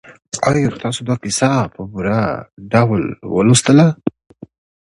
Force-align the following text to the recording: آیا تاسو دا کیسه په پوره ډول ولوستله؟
آیا 0.49 0.69
تاسو 0.83 1.01
دا 1.09 1.15
کیسه 1.23 1.51
په 1.73 1.81
پوره 1.91 2.21
ډول 2.71 3.03
ولوستله؟ 3.35 3.87